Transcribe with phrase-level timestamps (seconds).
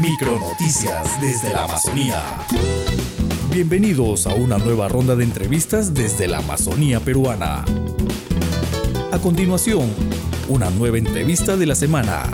[0.00, 2.22] Micronoticias desde la Amazonía.
[3.50, 7.64] Bienvenidos a una nueva ronda de entrevistas desde la Amazonía peruana.
[9.10, 9.88] A continuación,
[10.50, 12.24] una nueva entrevista de la semana.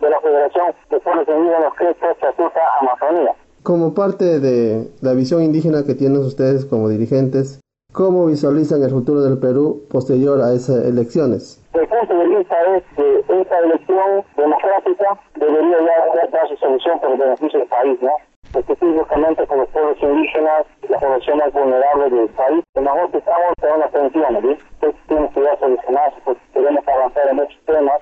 [0.00, 1.72] de la Federación de Pueblos Indígenas
[2.20, 3.34] Chatuta, Amazonía.
[3.64, 7.58] Como parte de la visión indígena que tienen ustedes como dirigentes,
[7.98, 11.58] ¿cómo visualizan el futuro del Perú posterior a esas elecciones?
[11.74, 17.10] El punto de vista es que esta elección democrática debería ya dar su solución por
[17.10, 18.12] el beneficio del país, ¿no?
[18.54, 22.64] específicamente con los pueblos indígenas, la población más vulnerable del país.
[22.76, 24.58] Nosotros estamos en una pensión, ¿sí?
[24.80, 28.00] Esto tiene que ya solucionarse, porque queremos avanzar en muchos temas,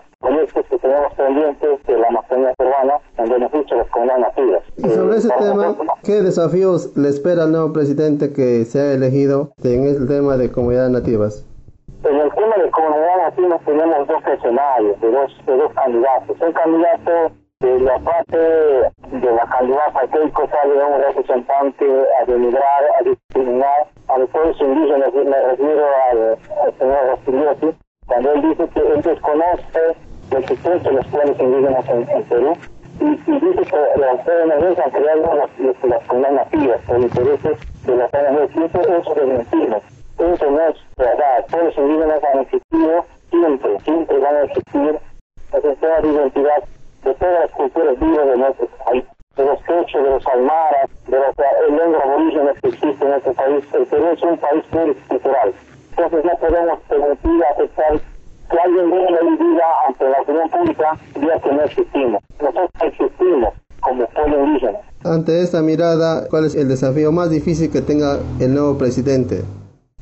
[1.14, 4.62] pendientes de la Amazonía peruana en beneficio de las comunidades nativas.
[4.76, 9.52] Y sobre ese tema, ¿qué desafíos le espera al nuevo presidente que se ha elegido
[9.62, 11.46] en el tema de comunidades nativas?
[12.04, 16.36] En el tema de comunidades nativas tenemos dos escenarios, de dos, de dos candidatos.
[16.40, 21.86] Un candidato de la parte de la candidata Keiko sale un representante
[22.20, 26.38] a denigrar, a discriminar a los pueblos indígenas, me refiero al,
[26.78, 29.96] señor Rostiliotti, cuando él dice que él desconoce
[30.36, 32.52] de los pueblos indígenas en, Perú
[33.00, 37.96] y, y, dice que las PNG han creado las, las comunidades nativas por intereses de
[37.96, 39.80] las PNG y eso, eso es mentira.
[40.18, 41.38] Eso no es verdad.
[41.38, 44.98] Los pueblos indígenas han existido siempre, siempre van a existir.
[45.52, 46.64] Entonces, toda la identidad
[47.04, 49.04] de todas las culturas vivas de nuestro país,
[49.36, 53.64] de los quechos, de los almaras, de los lenguas aborígenes que existen en nuestro país.
[53.72, 55.54] El Perú es un país pluricultural.
[55.90, 58.00] Entonces no podemos permitir aceptar
[58.50, 62.22] que alguien venga y diga ante la opinión pública ya que no existimos.
[62.40, 64.78] Nosotros existimos como pueblo indígena.
[65.04, 69.42] Ante esta mirada, ¿cuál es el desafío más difícil que tenga el nuevo presidente?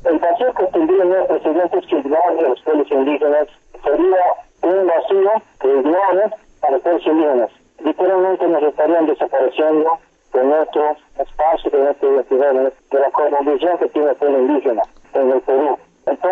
[0.03, 3.47] El vacío que tendría el nuevo presidente es que ignore los pueblos indígenas
[3.83, 4.25] sería
[4.63, 6.23] un vacío que ignore
[6.61, 7.49] a los pueblos indígenas.
[7.83, 9.89] Literalmente nos estarían desapareciendo
[10.33, 12.53] de nuestro espacio, de nuestra identidad,
[12.91, 14.81] de la condición que tiene el pueblo indígena
[15.13, 15.74] en el Perú.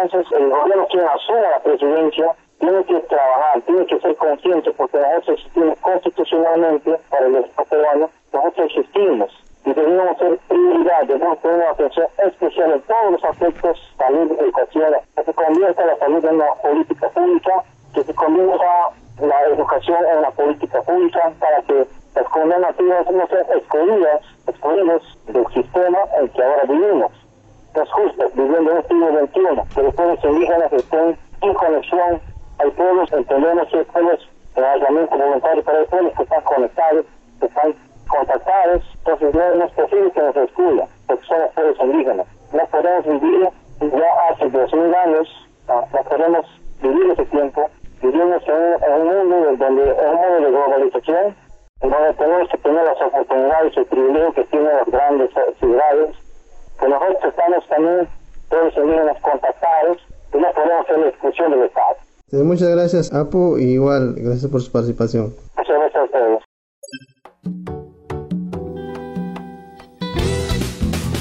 [0.04, 4.98] Entonces, el gobierno que asume la presidencia tiene que trabajar, tiene que ser consciente, porque
[4.98, 9.32] nosotros existimos constitucionalmente para el Estado peruano, nosotros existimos
[9.66, 14.94] y debemos ser prioridad, debemos tener una atención especial en todos los aspectos, salud, educación,
[15.16, 18.90] que se convierta la salud en una política pública, que se convierta
[19.22, 22.76] la educación en una política pública para que las comunidades
[23.10, 27.23] no sean excluidas, excluidas del sistema en que ahora vivimos.
[27.76, 32.22] Es justo, viviendo en el siglo XXI, que los pueblos indígenas estén en conexión.
[32.60, 37.06] Hay pueblos, entendemos que hay pueblos en aislamiento voluntario, pero hay pueblos que están conectados,
[37.40, 37.76] que están
[38.08, 42.28] contactados, entonces no, es posible que nos excluya, porque somos pueblos indígenas.
[42.54, 43.50] No podemos vivir
[43.82, 46.46] ya hace dos mil años, no, podemos
[46.82, 47.70] vivir ese tiempo
[48.04, 51.36] vivimos en, un mundo donde es un mundo de globalización,
[51.82, 55.30] donde tenemos que tener las oportunidades y el privilegio que tienen las grandes
[55.60, 56.18] ciudades,
[56.80, 58.08] que nosotros estamos también
[58.50, 59.98] todos indígenas contactados
[60.34, 61.96] y no podemos hacer la exclusión del Estado.
[62.44, 65.34] muchas gracias, Apu, y igual, gracias por su participación.
[65.58, 66.44] Muchas gracias a ustedes.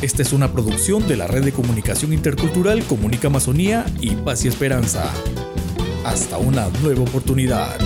[0.03, 4.49] Esta es una producción de la Red de Comunicación Intercultural Comunica Amazonía y Paz y
[4.49, 5.05] Esperanza.
[6.05, 7.79] Hasta una nueva oportunidad.